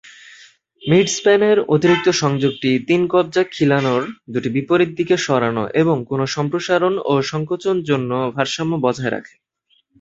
মিড-স্প্যানের 0.83 1.57
অতিরিক্ত 1.73 2.07
সংযোগটি 2.21 2.71
তিন-কবজা 2.87 3.43
খিলানের 3.53 4.03
দুটি 4.33 4.49
বিপরীত 4.49 4.91
দিকে 4.95 5.15
সরানো 5.17 5.63
এবং 5.73 5.97
কোনো 6.05 6.25
সম্প্রসারণ 6.35 6.93
ও 7.05 7.13
সংকোচন 7.31 7.75
জন্য 7.89 8.11
ভারসাম্য 8.35 8.73
বজায় 8.85 9.11
রাখে। 9.11 9.35